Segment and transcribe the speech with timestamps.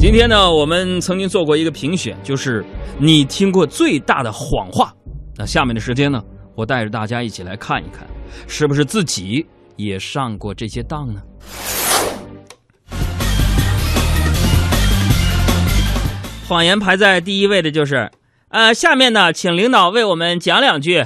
[0.00, 2.64] 今天呢，我们曾经做过一个评选，就是
[3.00, 4.94] 你听过最大的谎话。
[5.36, 6.22] 那下面的时间呢，
[6.54, 8.06] 我带着大家一起来看一看，
[8.46, 11.20] 是不是自己也上过这些当呢？
[16.46, 18.08] 谎言排在第一位的就是，
[18.50, 21.04] 呃，下面呢，请领导为我们讲两句。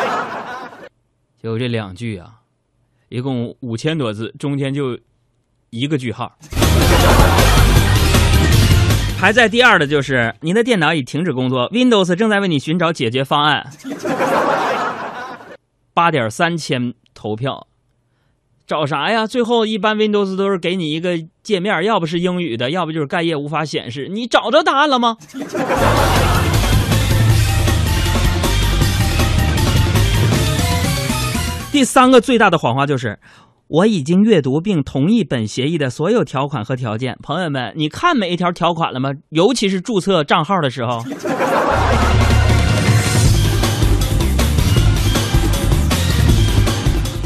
[1.42, 2.40] 就这两句啊，
[3.08, 4.98] 一共五千多字，中间就
[5.70, 6.36] 一个句号。
[9.20, 13.70] 排在第二的就是您的电脑已停止工作，Windows 正在为你寻找解决方案。
[15.92, 17.66] 八点三千投票，
[18.66, 19.26] 找啥呀？
[19.26, 24.08] 最后一般 Windows 都是给你一个界面，要不是英语的，要不就是盖页无法显示。
[24.10, 25.18] 你找着答案了吗？
[31.70, 33.18] 第三个最大的谎话就是。
[33.72, 37.16] 我已经阅读并同意本协议的所有条款和条件。
[37.22, 39.10] 朋友们，你看每一条条款了吗？
[39.28, 40.98] 尤其是注册账号的时候。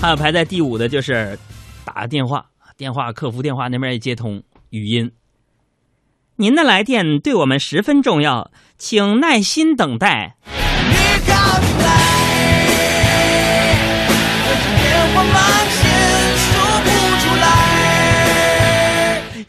[0.03, 1.39] 还有排在第五的就是
[1.83, 2.45] 打电话，
[2.77, 5.13] 电话客服电话那边一接通，语音。
[6.37, 10.37] 您的来电对我们十分重要，请耐心等待。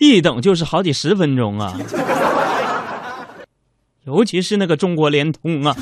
[0.09, 1.77] 一等就是好几十分钟啊，
[4.05, 5.75] 尤其是那个中国联通啊。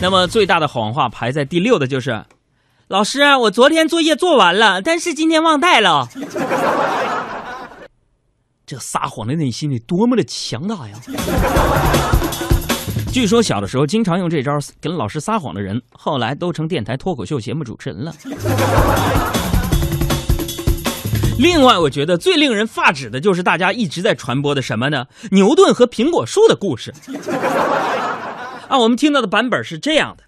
[0.00, 2.24] 那么最大的谎话排在第六的就是，
[2.86, 6.08] 老师，我昨天作业做完了，但是今天忘带了。
[8.64, 10.94] 这撒谎的内心得多么的强大呀！
[13.10, 18.14] 据说小的时候经常用这招跟老师撒谎的人，后来都成电台脱口秀节目主持人了。
[21.38, 25.06] 另外，我觉得最令人发指的就是大家一直在传播的什么呢？
[25.30, 26.92] 牛顿和苹果树的故事。
[28.68, 30.24] 啊，我们听到的版本是这样的：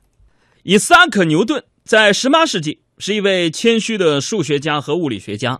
[0.62, 5.58] 伊萨克·牛顿在18世纪是一位谦虚的数学家和物理学家，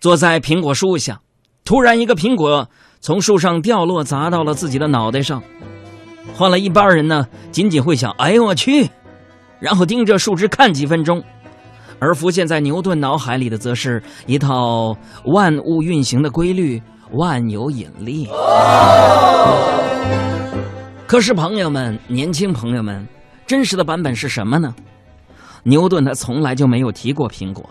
[0.00, 1.20] 坐在苹果树下，
[1.64, 5.42] 突然一个苹果从树上掉落，砸到了自己的脑袋上。
[6.34, 8.88] 换了一般人呢，仅仅会想：“哎呦我去！”
[9.60, 11.22] 然后盯着树枝看几分钟。
[11.98, 16.80] 而浮现在牛顿脑海里的，则是一套万物运行的规律——
[17.12, 18.28] 万有引力。
[21.06, 23.06] 可是，朋友们，年轻朋友们，
[23.46, 24.74] 真实的版本是什么呢？
[25.62, 27.64] 牛顿他从来就没有提过苹果，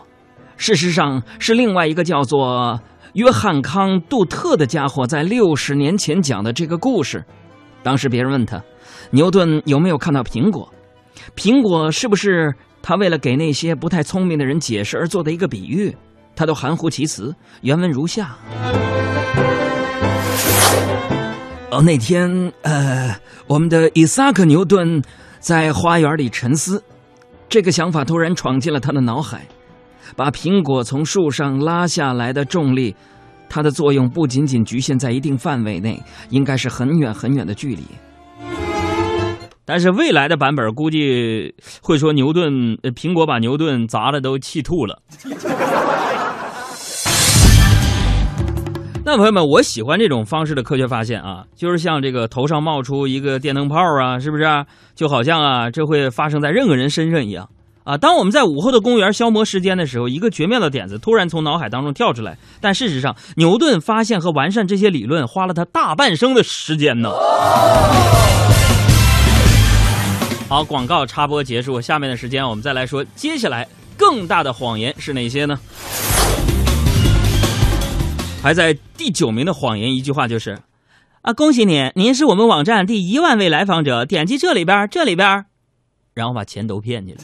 [0.57, 2.79] 事实上是另外一个叫做
[3.13, 7.23] 约翰康杜特的家伙在六十年前讲的这个故事。
[7.83, 8.61] 当时别人问他，
[9.11, 10.69] 牛顿有没有看到苹果？
[11.35, 12.53] 苹果是不是？
[12.81, 15.97] 他为了给那些不太聪明的人解释而做的一个比喻，
[16.35, 17.33] 他都含糊其辞。
[17.61, 18.37] 原文如下：
[21.71, 25.01] 哦，那天，呃，我们的伊萨克·牛顿
[25.39, 26.83] 在花园里沉思，
[27.49, 29.47] 这个想法突然闯进了他的脑海：
[30.15, 32.95] 把苹果从树上拉下来的重力，
[33.49, 35.99] 它的作用不仅仅局限在一定范围内，
[36.29, 37.83] 应该是很远很远的距离。
[39.65, 45.01] 但是未来的版本估计会说牛顿，苹果把牛顿砸的都气吐了。
[49.07, 54.43] 那朋友们，我喜欢这种方式的科学发现啊，就是像这个头上冒出一个电灯泡啊，是不是？
[54.95, 57.47] 就好像啊，这会发生在任何人身上一样
[57.83, 57.95] 啊。
[57.97, 62.35] 当我们在午后的公园消磨时间的时候，一个绝妙的点子突然从脑海当中跳出来。
[62.59, 67.11] 但事实上，牛顿发现和完善这些理论花了他大半生的时间呢。
[70.55, 71.81] 好，广告插播结束。
[71.81, 73.67] 下面的时间，我们再来说，接下来
[73.97, 75.59] 更大的谎言是哪些呢？
[78.41, 80.57] 排在第九名的谎言，一句话就是：
[81.23, 85.43] 啊，恭喜你，您是我们网站第一万位来访者，点击这里边，这里边，
[86.13, 87.19] 然后把钱都骗去了。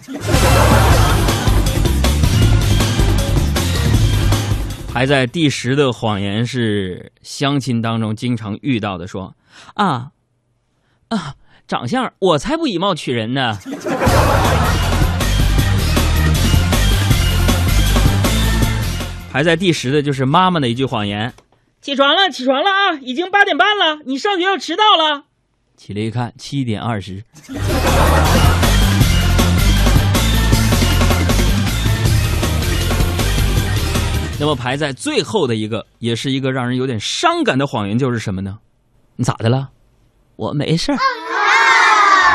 [4.92, 9.34] 排在第十的谎言是相亲当中经常遇到的，说
[9.76, 10.12] 啊
[11.08, 11.36] 啊。
[11.72, 13.58] 长相，我才不以貌取人呢。
[19.32, 21.32] 排在第十的就是妈妈的一句谎言
[21.80, 25.24] ：“起床了，起床了啊，已经八点半了，你上学要迟到了。”
[25.78, 27.24] 起来一看，七点二十。
[34.38, 38.60] 那么排在最后的一个，也是一个让人有点伤感的谎言，就是什么呢？
[39.16, 39.70] 你咋的了？
[40.36, 40.98] 我没事儿。